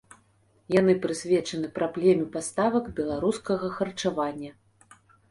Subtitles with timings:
[0.75, 4.51] Яны прысвечаны праблеме паставак беларускага харчавання.